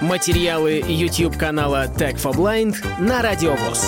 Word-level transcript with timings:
Материалы 0.00 0.78
YouTube 0.80 1.36
канала 1.36 1.86
Tech 1.86 2.14
for 2.14 2.34
Blind 2.34 2.74
на 2.98 3.20
Радиовоз. 3.20 3.84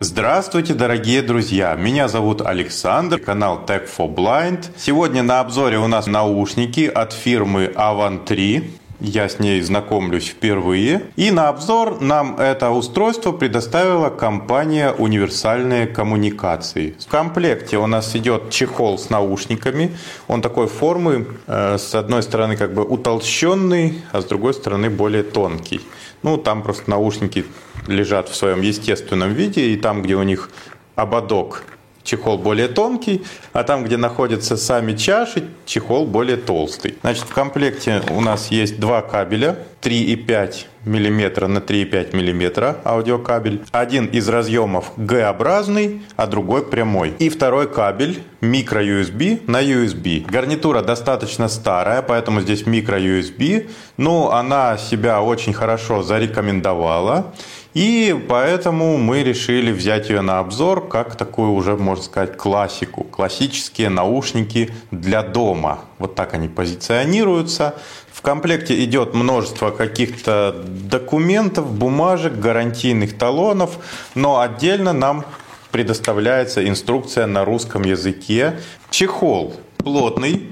Здравствуйте, 0.00 0.72
дорогие 0.72 1.20
друзья! 1.20 1.74
Меня 1.74 2.08
зовут 2.08 2.40
Александр, 2.40 3.18
канал 3.18 3.60
Tech 3.66 3.86
for 3.94 4.08
Blind. 4.08 4.70
Сегодня 4.74 5.22
на 5.22 5.40
обзоре 5.40 5.78
у 5.78 5.86
нас 5.86 6.06
наушники 6.06 6.86
от 6.86 7.12
фирмы 7.12 7.66
Avan3. 7.66 8.79
Я 9.00 9.30
с 9.30 9.38
ней 9.38 9.62
знакомлюсь 9.62 10.28
впервые. 10.28 11.04
И 11.16 11.30
на 11.30 11.48
обзор 11.48 12.02
нам 12.02 12.36
это 12.38 12.70
устройство 12.70 13.32
предоставила 13.32 14.10
компания 14.10 14.92
«Универсальные 14.92 15.86
коммуникации». 15.86 16.94
В 17.00 17.10
комплекте 17.10 17.78
у 17.78 17.86
нас 17.86 18.14
идет 18.14 18.50
чехол 18.50 18.98
с 18.98 19.08
наушниками. 19.08 19.96
Он 20.28 20.42
такой 20.42 20.66
формы, 20.66 21.26
э, 21.46 21.78
с 21.78 21.94
одной 21.94 22.22
стороны 22.22 22.56
как 22.56 22.74
бы 22.74 22.84
утолщенный, 22.84 24.02
а 24.12 24.20
с 24.20 24.26
другой 24.26 24.52
стороны 24.52 24.90
более 24.90 25.22
тонкий. 25.22 25.80
Ну, 26.22 26.36
там 26.36 26.62
просто 26.62 26.90
наушники 26.90 27.46
лежат 27.86 28.28
в 28.28 28.36
своем 28.36 28.60
естественном 28.60 29.32
виде, 29.32 29.70
и 29.70 29.76
там, 29.76 30.02
где 30.02 30.16
у 30.16 30.22
них 30.22 30.50
ободок 30.94 31.64
чехол 32.02 32.38
более 32.38 32.68
тонкий, 32.68 33.22
а 33.52 33.64
там, 33.64 33.84
где 33.84 33.96
находятся 33.96 34.56
сами 34.56 34.94
чаши, 34.94 35.44
чехол 35.66 36.06
более 36.06 36.36
толстый. 36.36 36.96
Значит, 37.02 37.24
в 37.24 37.34
комплекте 37.34 38.02
у 38.10 38.20
нас 38.20 38.50
есть 38.50 38.80
два 38.80 39.02
кабеля 39.02 39.58
3,5 39.82 40.66
мм 40.84 41.46
на 41.48 41.58
3,5 41.58 42.14
мм 42.14 42.76
аудиокабель. 42.84 43.62
Один 43.72 44.06
из 44.06 44.28
разъемов 44.28 44.92
G-образный, 44.96 46.02
а 46.16 46.26
другой 46.26 46.64
прямой. 46.64 47.14
И 47.18 47.28
второй 47.28 47.68
кабель 47.68 48.22
микро-USB 48.40 49.42
на 49.46 49.62
USB. 49.62 50.26
Гарнитура 50.26 50.82
достаточно 50.82 51.48
старая, 51.48 52.02
поэтому 52.02 52.40
здесь 52.40 52.66
микро-USB. 52.66 53.68
Но 53.96 54.32
она 54.32 54.78
себя 54.78 55.22
очень 55.22 55.52
хорошо 55.52 56.02
зарекомендовала. 56.02 57.32
И 57.74 58.16
поэтому 58.28 58.98
мы 58.98 59.22
решили 59.22 59.70
взять 59.70 60.10
ее 60.10 60.22
на 60.22 60.40
обзор 60.40 60.88
как 60.88 61.16
такую 61.16 61.52
уже, 61.52 61.76
можно 61.76 62.02
сказать, 62.02 62.36
классику. 62.36 63.04
Классические 63.04 63.88
наушники 63.88 64.70
для 64.90 65.22
дома. 65.22 65.84
Вот 65.98 66.14
так 66.14 66.34
они 66.34 66.48
позиционируются. 66.48 67.76
В 68.12 68.22
комплекте 68.22 68.84
идет 68.84 69.14
множество 69.14 69.70
каких-то 69.70 70.64
документов, 70.66 71.72
бумажек, 71.72 72.34
гарантийных 72.34 73.16
талонов, 73.16 73.78
но 74.14 74.40
отдельно 74.40 74.92
нам 74.92 75.24
предоставляется 75.70 76.66
инструкция 76.68 77.26
на 77.26 77.44
русском 77.44 77.82
языке. 77.82 78.58
Чехол 78.90 79.54
плотный, 79.78 80.50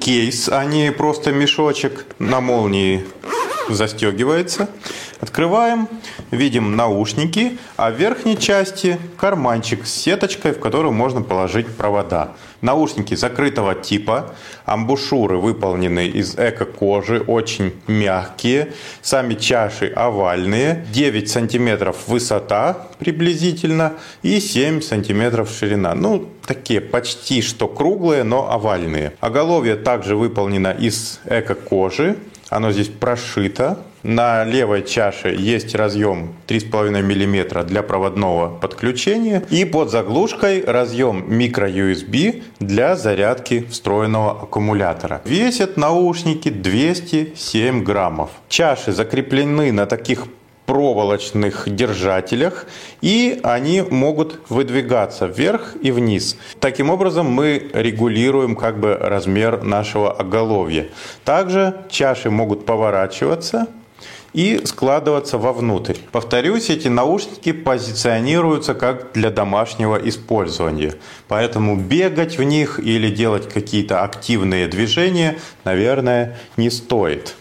кейс, 0.00 0.48
а 0.48 0.64
не 0.64 0.92
просто 0.92 1.32
мешочек 1.32 2.06
на 2.18 2.40
молнии 2.40 3.06
застегивается. 3.68 4.68
Открываем, 5.20 5.88
видим 6.30 6.76
наушники, 6.76 7.58
а 7.76 7.90
в 7.90 7.94
верхней 7.94 8.38
части 8.38 8.98
карманчик 9.16 9.86
с 9.86 9.94
сеточкой, 9.94 10.52
в 10.52 10.60
которую 10.60 10.92
можно 10.92 11.22
положить 11.22 11.66
провода. 11.68 12.32
Наушники 12.60 13.14
закрытого 13.14 13.74
типа, 13.74 14.34
амбушюры 14.64 15.38
выполнены 15.38 16.06
из 16.06 16.34
эко-кожи, 16.36 17.20
очень 17.20 17.72
мягкие, 17.86 18.72
сами 19.02 19.34
чаши 19.34 19.86
овальные, 19.86 20.84
9 20.92 21.30
сантиметров 21.30 22.08
высота 22.08 22.88
приблизительно 22.98 23.94
и 24.22 24.40
7 24.40 24.82
сантиметров 24.82 25.50
ширина. 25.50 25.94
Ну, 25.94 26.28
такие 26.46 26.80
почти 26.80 27.40
что 27.40 27.68
круглые, 27.68 28.22
но 28.22 28.50
овальные. 28.50 29.12
Оголовье 29.20 29.76
также 29.76 30.16
выполнено 30.16 30.72
из 30.72 31.20
эко-кожи, 31.24 32.16
оно 32.48 32.70
здесь 32.72 32.88
прошито. 32.88 33.78
На 34.08 34.44
левой 34.44 34.84
чаше 34.84 35.34
есть 35.36 35.74
разъем 35.74 36.36
3,5 36.46 37.02
мм 37.02 37.64
для 37.64 37.82
проводного 37.82 38.56
подключения. 38.56 39.42
И 39.50 39.64
под 39.64 39.90
заглушкой 39.90 40.62
разъем 40.64 41.24
micro-USB 41.28 42.44
для 42.60 42.94
зарядки 42.94 43.66
встроенного 43.68 44.42
аккумулятора. 44.42 45.22
Весят 45.24 45.76
наушники 45.76 46.50
207 46.50 47.82
граммов. 47.82 48.30
Чаши 48.48 48.92
закреплены 48.92 49.72
на 49.72 49.86
таких 49.86 50.28
проволочных 50.66 51.64
держателях, 51.66 52.66
и 53.00 53.40
они 53.42 53.82
могут 53.82 54.38
выдвигаться 54.48 55.26
вверх 55.26 55.74
и 55.82 55.90
вниз. 55.90 56.36
Таким 56.60 56.90
образом 56.90 57.26
мы 57.26 57.70
регулируем 57.72 58.54
как 58.54 58.78
бы 58.78 58.94
размер 58.94 59.64
нашего 59.64 60.12
оголовья. 60.12 60.86
Также 61.24 61.74
чаши 61.90 62.30
могут 62.30 62.66
поворачиваться 62.66 63.66
и 64.36 64.60
складываться 64.66 65.38
вовнутрь. 65.38 65.96
Повторюсь, 66.12 66.68
эти 66.68 66.88
наушники 66.88 67.52
позиционируются 67.52 68.74
как 68.74 69.12
для 69.14 69.30
домашнего 69.30 69.96
использования. 69.96 70.92
Поэтому 71.26 71.74
бегать 71.74 72.36
в 72.36 72.42
них 72.42 72.78
или 72.78 73.08
делать 73.08 73.48
какие-то 73.48 74.04
активные 74.04 74.68
движения, 74.68 75.38
наверное, 75.64 76.38
не 76.58 76.68
стоит. 76.68 77.34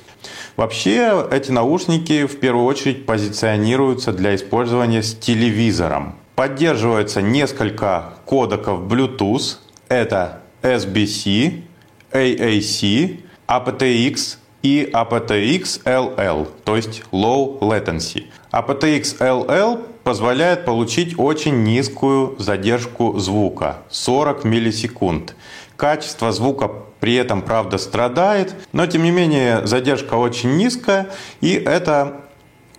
Вообще 0.55 1.27
эти 1.31 1.51
наушники 1.51 2.25
в 2.25 2.39
первую 2.39 2.65
очередь 2.65 3.05
позиционируются 3.05 4.13
для 4.13 4.33
использования 4.33 5.03
с 5.03 5.13
телевизором. 5.13 6.15
Поддерживается 6.35 7.21
несколько 7.21 8.13
кодеков 8.25 8.79
Bluetooth. 8.83 9.57
Это 9.89 10.39
SBC, 10.61 11.61
AAC, 12.13 13.19
aptX 13.49 14.37
и 14.65 14.89
aptX 14.91 15.83
LL, 15.83 16.47
то 16.63 16.75
есть 16.75 17.03
Low 17.11 17.59
Latency. 17.59 18.23
aptX 18.51 19.19
LL 19.19 19.85
позволяет 20.03 20.65
получить 20.65 21.19
очень 21.19 21.61
низкую 21.61 22.35
задержку 22.39 23.19
звука– 23.19 23.77
40 23.91 24.43
миллисекунд. 24.43 25.35
Качество 25.75 26.31
звука 26.31 26.71
при 26.99 27.13
этом, 27.13 27.43
правда, 27.43 27.77
страдает, 27.77 28.55
но 28.71 28.87
тем 28.87 29.03
не 29.03 29.11
менее 29.11 29.67
задержка 29.67 30.15
очень 30.15 30.57
низкая, 30.57 31.09
и 31.41 31.51
это 31.53 32.21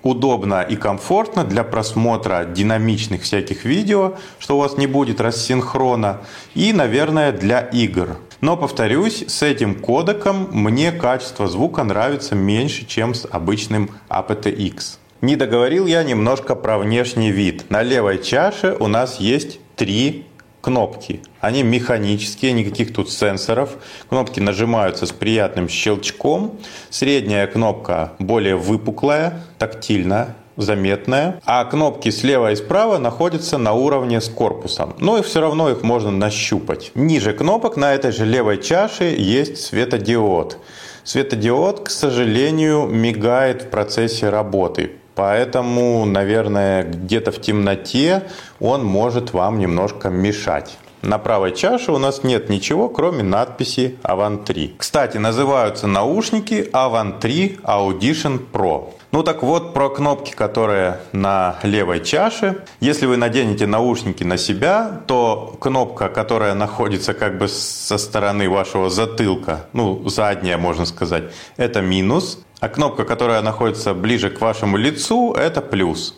удобно 0.03 0.63
и 0.63 0.75
комфортно 0.75 1.45
для 1.45 1.63
просмотра 1.63 2.47
динамичных 2.47 3.23
всяких 3.23 3.65
видео, 3.65 4.15
что 4.41 4.57
у 4.57 4.61
вас 4.61 4.77
не 4.77 4.89
будет 4.89 5.21
рассинхрона, 5.21 6.23
и, 6.57 6.73
наверное, 6.73 7.31
для 7.31 7.61
игр. 7.61 8.17
Но, 8.47 8.57
повторюсь, 8.57 9.25
с 9.27 9.43
этим 9.43 9.75
кодеком 9.75 10.49
мне 10.53 10.93
качество 10.93 11.49
звука 11.49 11.83
нравится 11.83 12.37
меньше, 12.37 12.87
чем 12.87 13.13
с 13.13 13.27
обычным 13.29 13.91
aptX. 14.09 14.99
Не 15.21 15.35
договорил 15.35 15.87
я 15.87 16.05
немножко 16.05 16.55
про 16.55 16.79
внешний 16.79 17.33
вид. 17.33 17.69
На 17.71 17.83
левой 17.83 18.23
чаше 18.23 18.77
у 18.79 18.87
нас 18.87 19.19
есть 19.19 19.59
три 19.75 20.27
кнопки. 20.61 21.23
Они 21.41 21.65
механические, 21.65 22.53
никаких 22.53 22.95
тут 22.95 23.11
сенсоров. 23.11 23.79
Кнопки 24.09 24.39
нажимаются 24.39 25.07
с 25.07 25.11
приятным 25.11 25.69
щелчком. 25.69 26.57
Средняя 26.89 27.49
кнопка 27.49 28.13
более 28.21 28.55
выпуклая, 28.55 29.43
тактильная, 29.59 30.37
заметная, 30.57 31.41
а 31.45 31.65
кнопки 31.65 32.11
слева 32.11 32.53
и 32.53 32.57
справа 32.57 32.99
находятся 32.99 33.59
на 33.59 33.73
уровне 33.73 34.21
с 34.21 34.29
корпусом. 34.29 34.95
Но 34.99 35.19
и 35.19 35.23
все 35.23 35.41
равно 35.41 35.71
их 35.71 35.83
можно 35.83 36.11
нащупать. 36.11 36.93
Ниже 36.95 37.33
кнопок 37.33 37.77
на 37.77 37.95
этой 37.95 38.13
же 38.13 38.25
левой 38.25 38.63
чаше 38.63 39.15
есть 39.17 39.59
светодиод. 39.59 40.59
Светодиод, 41.05 41.81
к 41.81 41.91
сожалению, 41.91 42.87
мигает 42.87 43.63
в 43.63 43.71
процессе 43.71 44.29
работы. 44.29 44.93
Поэтому, 45.15 46.05
наверное, 46.05 46.85
где-то 46.85 47.33
в 47.33 47.41
темноте 47.41 48.25
он 48.61 48.85
может 48.85 49.33
вам 49.33 49.59
немножко 49.59 50.11
мешать. 50.11 50.77
На 51.03 51.19
правой 51.19 51.53
чаше 51.53 51.93
у 51.93 51.99
нас 51.99 52.25
нет 52.25 52.49
ничего, 52.49 52.89
кроме 52.89 53.23
надписи 53.23 53.97
Avant 54.03 54.45
3. 54.45 54.77
Кстати, 54.79 55.19
называются 55.19 55.87
наушники 55.87 56.69
Avant 56.73 57.21
3 57.21 57.61
Audition 57.63 58.41
Pro. 58.53 58.95
Ну 59.13 59.23
так 59.23 59.43
вот, 59.43 59.73
про 59.73 59.89
кнопки, 59.89 60.33
которые 60.33 60.99
на 61.13 61.57
левой 61.63 62.01
чаше. 62.01 62.65
Если 62.81 63.07
вы 63.07 63.17
наденете 63.17 63.67
наушники 63.67 64.25
на 64.25 64.37
себя, 64.37 65.03
то 65.07 65.57
кнопка, 65.61 66.09
которая 66.09 66.55
находится 66.55 67.15
как 67.15 67.39
бы 67.39 67.49
со 67.49 67.99
стороны 67.99 68.49
вашего 68.49 68.91
затылка, 68.91 69.67
ну, 69.73 70.09
задняя, 70.09 70.59
можно 70.59 70.87
сказать, 70.87 71.25
это 71.57 71.81
минус. 71.81 72.41
А 72.61 72.69
кнопка, 72.69 73.05
которая 73.05 73.43
находится 73.43 73.95
ближе 73.95 74.31
к 74.31 74.41
вашему 74.41 74.77
лицу, 74.77 75.35
это 75.35 75.61
плюс. 75.61 76.15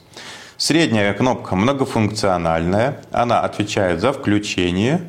Средняя 0.60 1.14
кнопка 1.14 1.54
многофункциональная. 1.54 3.00
Она 3.12 3.42
отвечает 3.42 4.00
за 4.00 4.12
включение, 4.12 5.00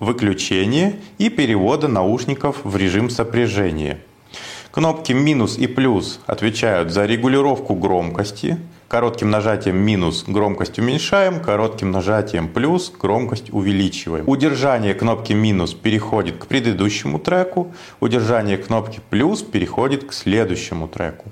выключение 0.00 0.96
и 1.18 1.28
перевода 1.28 1.88
наушников 1.88 2.64
в 2.64 2.74
режим 2.74 3.10
сопряжения. 3.10 3.98
Кнопки 4.70 5.12
минус 5.12 5.58
и 5.58 5.66
плюс 5.66 6.20
отвечают 6.26 6.90
за 6.90 7.04
регулировку 7.04 7.74
громкости, 7.74 8.58
Коротким 8.88 9.30
нажатием 9.30 9.76
минус 9.76 10.24
громкость 10.26 10.78
уменьшаем, 10.78 11.40
коротким 11.40 11.90
нажатием 11.90 12.48
плюс 12.48 12.90
громкость 12.90 13.52
увеличиваем. 13.52 14.28
Удержание 14.28 14.94
кнопки 14.94 15.32
минус 15.32 15.74
переходит 15.74 16.38
к 16.38 16.46
предыдущему 16.46 17.18
треку, 17.18 17.72
удержание 18.00 18.56
кнопки 18.56 19.00
плюс 19.10 19.42
переходит 19.42 20.04
к 20.04 20.12
следующему 20.12 20.86
треку. 20.86 21.24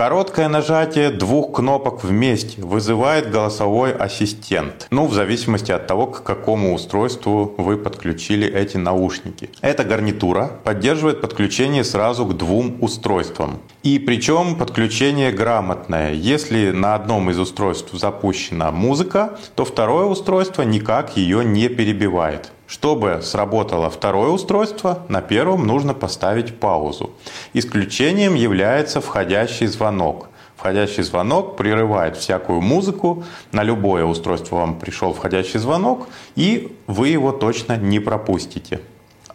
Короткое 0.00 0.48
нажатие 0.48 1.10
двух 1.10 1.56
кнопок 1.56 2.04
вместе 2.04 2.62
вызывает 2.62 3.30
голосовой 3.30 3.92
ассистент. 3.92 4.86
Ну, 4.90 5.06
в 5.06 5.12
зависимости 5.12 5.72
от 5.72 5.86
того, 5.86 6.06
к 6.06 6.22
какому 6.22 6.74
устройству 6.74 7.54
вы 7.58 7.76
подключили 7.76 8.50
эти 8.50 8.78
наушники. 8.78 9.50
Эта 9.60 9.84
гарнитура 9.84 10.52
поддерживает 10.64 11.20
подключение 11.20 11.84
сразу 11.84 12.24
к 12.24 12.34
двум 12.34 12.78
устройствам. 12.80 13.60
И 13.82 13.98
причем 13.98 14.56
подключение 14.56 15.32
грамотное. 15.32 16.14
Если 16.14 16.70
на 16.70 16.94
одном 16.94 17.28
из 17.28 17.38
устройств 17.38 17.92
запущена 17.92 18.70
музыка, 18.70 19.38
то 19.54 19.66
второе 19.66 20.06
устройство 20.06 20.62
никак 20.62 21.18
ее 21.18 21.44
не 21.44 21.68
перебивает. 21.68 22.52
Чтобы 22.70 23.18
сработало 23.20 23.90
второе 23.90 24.28
устройство, 24.28 25.02
на 25.08 25.22
первом 25.22 25.66
нужно 25.66 25.92
поставить 25.92 26.60
паузу. 26.60 27.10
Исключением 27.52 28.36
является 28.36 29.00
входящий 29.00 29.66
звонок. 29.66 30.28
Входящий 30.56 31.02
звонок 31.02 31.56
прерывает 31.56 32.16
всякую 32.16 32.60
музыку. 32.60 33.24
На 33.50 33.64
любое 33.64 34.04
устройство 34.04 34.54
вам 34.54 34.78
пришел 34.78 35.12
входящий 35.12 35.58
звонок, 35.58 36.06
и 36.36 36.72
вы 36.86 37.08
его 37.08 37.32
точно 37.32 37.76
не 37.76 37.98
пропустите. 37.98 38.80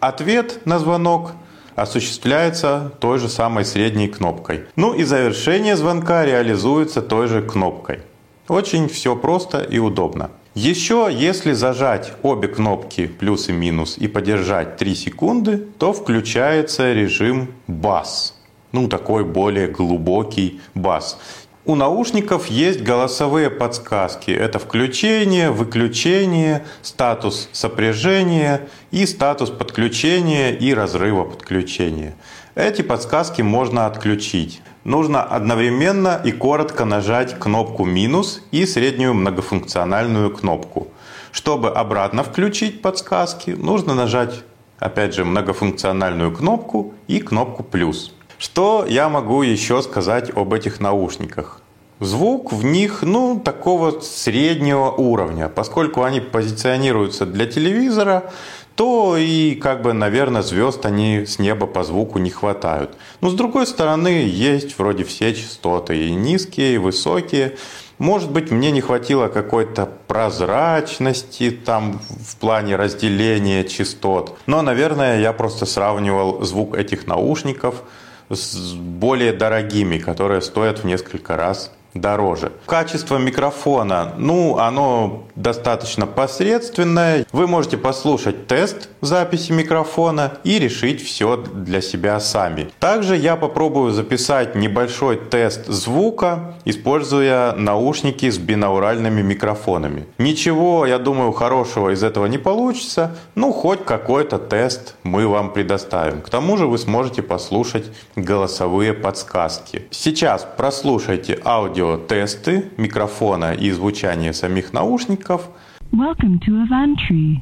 Ответ 0.00 0.62
на 0.64 0.78
звонок 0.78 1.32
осуществляется 1.74 2.94
той 3.00 3.18
же 3.18 3.28
самой 3.28 3.66
средней 3.66 4.08
кнопкой. 4.08 4.64
Ну 4.76 4.94
и 4.94 5.04
завершение 5.04 5.76
звонка 5.76 6.24
реализуется 6.24 7.02
той 7.02 7.26
же 7.26 7.42
кнопкой. 7.42 8.00
Очень 8.48 8.88
все 8.88 9.14
просто 9.14 9.58
и 9.58 9.78
удобно. 9.78 10.30
Еще 10.56 11.10
если 11.12 11.52
зажать 11.52 12.14
обе 12.22 12.48
кнопки 12.48 13.08
плюс 13.08 13.50
и 13.50 13.52
минус 13.52 13.98
и 13.98 14.08
подержать 14.08 14.78
3 14.78 14.94
секунды, 14.94 15.58
то 15.58 15.92
включается 15.92 16.94
режим 16.94 17.52
бас. 17.66 18.34
Ну, 18.72 18.88
такой 18.88 19.26
более 19.26 19.68
глубокий 19.68 20.62
бас. 20.74 21.18
У 21.66 21.74
наушников 21.74 22.46
есть 22.46 22.80
голосовые 22.80 23.50
подсказки. 23.50 24.30
Это 24.30 24.58
включение, 24.58 25.50
выключение, 25.50 26.64
статус 26.80 27.50
сопряжения 27.52 28.66
и 28.90 29.04
статус 29.04 29.50
подключения 29.50 30.56
и 30.56 30.72
разрыва 30.72 31.24
подключения. 31.24 32.14
Эти 32.56 32.82
подсказки 32.82 33.42
можно 33.42 33.86
отключить 33.86 34.62
нужно 34.86 35.22
одновременно 35.22 36.20
и 36.24 36.30
коротко 36.32 36.84
нажать 36.84 37.38
кнопку 37.38 37.84
«минус» 37.84 38.40
и 38.52 38.64
среднюю 38.66 39.14
многофункциональную 39.14 40.30
кнопку. 40.30 40.88
Чтобы 41.32 41.70
обратно 41.70 42.22
включить 42.22 42.80
подсказки, 42.80 43.50
нужно 43.50 43.94
нажать, 43.94 44.44
опять 44.78 45.14
же, 45.14 45.24
многофункциональную 45.24 46.32
кнопку 46.32 46.94
и 47.08 47.18
кнопку 47.18 47.62
«плюс». 47.64 48.12
Что 48.38 48.86
я 48.88 49.08
могу 49.08 49.42
еще 49.42 49.82
сказать 49.82 50.30
об 50.34 50.52
этих 50.52 50.80
наушниках? 50.80 51.60
Звук 51.98 52.52
в 52.52 52.62
них, 52.62 53.02
ну, 53.02 53.40
такого 53.42 54.00
среднего 54.00 54.90
уровня. 54.90 55.48
Поскольку 55.48 56.02
они 56.02 56.20
позиционируются 56.20 57.24
для 57.24 57.46
телевизора, 57.46 58.30
то 58.76 59.16
и, 59.16 59.54
как 59.54 59.80
бы, 59.80 59.94
наверное, 59.94 60.42
звезд 60.42 60.84
они 60.84 61.24
с 61.24 61.38
неба 61.38 61.66
по 61.66 61.82
звуку 61.82 62.18
не 62.18 62.28
хватают. 62.28 62.90
Но, 63.22 63.30
с 63.30 63.34
другой 63.34 63.66
стороны, 63.66 64.26
есть 64.28 64.78
вроде 64.78 65.04
все 65.04 65.34
частоты, 65.34 66.06
и 66.06 66.14
низкие, 66.14 66.74
и 66.74 66.78
высокие. 66.78 67.56
Может 67.96 68.30
быть, 68.30 68.50
мне 68.50 68.70
не 68.70 68.82
хватило 68.82 69.28
какой-то 69.28 69.88
прозрачности 70.06 71.50
там 71.50 72.00
в 72.10 72.36
плане 72.36 72.76
разделения 72.76 73.64
частот. 73.64 74.38
Но, 74.44 74.60
наверное, 74.60 75.20
я 75.20 75.32
просто 75.32 75.64
сравнивал 75.64 76.42
звук 76.42 76.76
этих 76.76 77.06
наушников 77.06 77.82
с 78.28 78.74
более 78.74 79.32
дорогими, 79.32 79.96
которые 79.96 80.42
стоят 80.42 80.80
в 80.80 80.84
несколько 80.84 81.36
раз 81.36 81.72
дороже. 82.00 82.52
Качество 82.66 83.18
микрофона, 83.18 84.12
ну, 84.16 84.58
оно 84.58 85.24
достаточно 85.34 86.06
посредственное. 86.06 87.26
Вы 87.32 87.46
можете 87.46 87.76
послушать 87.76 88.46
тест 88.46 88.88
записи 89.00 89.52
микрофона 89.52 90.32
и 90.44 90.58
решить 90.58 91.02
все 91.02 91.36
для 91.36 91.80
себя 91.80 92.18
сами. 92.20 92.70
Также 92.80 93.16
я 93.16 93.36
попробую 93.36 93.92
записать 93.92 94.54
небольшой 94.54 95.16
тест 95.16 95.66
звука, 95.66 96.54
используя 96.64 97.52
наушники 97.52 98.30
с 98.30 98.38
бинауральными 98.38 99.22
микрофонами. 99.22 100.06
Ничего, 100.18 100.86
я 100.86 100.98
думаю, 100.98 101.32
хорошего 101.32 101.90
из 101.90 102.02
этого 102.02 102.26
не 102.26 102.38
получится, 102.38 103.16
ну, 103.34 103.52
хоть 103.52 103.84
какой-то 103.84 104.38
тест 104.38 104.94
мы 105.02 105.28
вам 105.28 105.52
предоставим. 105.52 106.22
К 106.22 106.30
тому 106.30 106.56
же 106.56 106.66
вы 106.66 106.78
сможете 106.78 107.22
послушать 107.22 107.86
голосовые 108.16 108.94
подсказки. 108.94 109.86
Сейчас 109.90 110.46
прослушайте 110.56 111.38
аудио 111.44 111.85
аудиотесты 111.86 112.70
микрофона 112.76 113.52
и 113.52 113.70
звучания 113.70 114.32
самих 114.32 114.72
наушников. 114.72 115.48
Welcome 115.92 116.40
to 116.40 116.66
Avantry. 116.66 117.40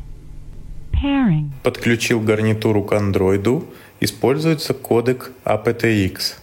Pairing. 0.92 1.50
Подключил 1.62 2.20
гарнитуру 2.20 2.82
к 2.82 2.92
андроиду. 2.92 3.64
Используется 4.00 4.74
кодек 4.74 5.32
aptX. 5.44 6.34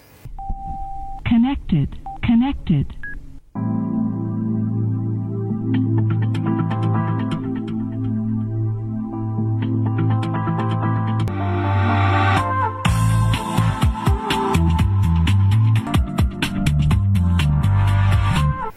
Connected. 1.26 1.90
Connected. 2.22 2.88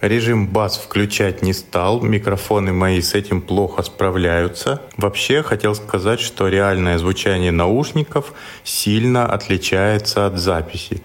Режим 0.04 0.48
бас 0.48 0.76
включать 0.76 1.40
не 1.40 1.54
стал, 1.54 2.02
микрофоны 2.02 2.74
мои 2.74 3.00
с 3.00 3.14
этим 3.14 3.40
плохо 3.40 3.82
справляются. 3.82 4.82
Вообще 4.98 5.42
хотел 5.42 5.74
сказать, 5.74 6.20
что 6.20 6.48
реальное 6.48 6.98
звучание 6.98 7.50
наушников 7.50 8.34
сильно 8.64 9.24
отличается 9.24 10.26
от 10.26 10.36
записи. 10.36 11.02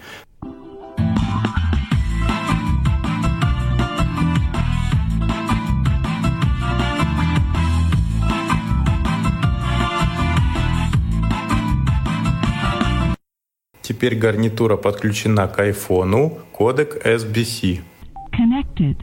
Теперь 13.80 14.14
гарнитура 14.14 14.76
подключена 14.76 15.48
к 15.48 15.58
айфону, 15.58 16.38
кодек 16.52 17.06
SBC. 17.06 17.80
Connected. 18.32 18.96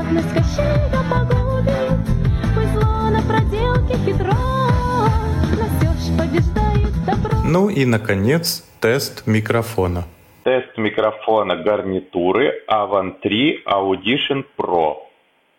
Юность 0.08 0.32
Кощея 0.32 0.88
погубит, 1.10 1.98
пусть 2.54 2.72
зло 2.74 3.10
на 3.10 3.20
проделке 3.22 3.94
хитро, 4.04 4.36
но 5.50 5.64
все 5.74 5.90
ж 5.98 6.16
побеждает 6.16 7.04
добро. 7.04 7.38
Ну 7.44 7.68
и, 7.68 7.84
наконец, 7.84 8.64
тест 8.80 9.26
микрофона. 9.26 10.04
Тест 10.44 10.78
микрофона 10.78 11.56
гарнитуры 11.56 12.52
Avan 12.68 13.14
3 13.20 13.64
Audition 13.66 14.44
Pro. 14.56 14.98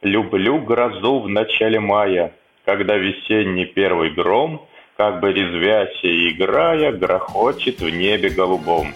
Люблю 0.02 0.60
грозу 0.60 1.20
в 1.20 1.28
начале 1.28 1.82
мая, 1.82 2.32
когда 2.64 2.96
весенний 2.96 3.66
первый 3.66 4.12
гром, 4.12 4.66
как 4.96 5.20
бы 5.20 5.34
резвясь 5.34 6.00
и 6.04 6.30
играя, 6.30 6.94
грохочет 6.94 7.82
в 7.82 7.90
небе 7.90 8.30
голубом. 8.30 8.94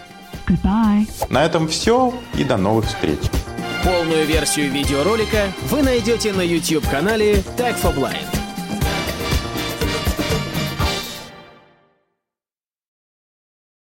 Goodbye. 0.48 1.04
На 1.28 1.44
этом 1.44 1.68
все 1.68 2.14
и 2.38 2.42
до 2.42 2.56
новых 2.56 2.86
встреч. 2.86 3.20
Полную 3.84 4.26
версию 4.26 4.70
видеоролика 4.70 5.52
вы 5.62 5.82
найдете 5.82 6.32
на 6.32 6.42
YouTube-канале 6.42 7.42
Tag 7.56 7.80
for 7.82 7.92
Blind. 7.94 8.41